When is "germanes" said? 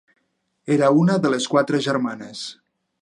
1.89-2.45